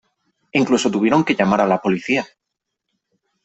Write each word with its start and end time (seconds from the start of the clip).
Incluso 0.53 0.89
tuvieron 0.89 1.23
que 1.23 1.35
llamar 1.35 1.61
a 1.61 1.67
la 1.67 1.77
policía. 1.79 2.25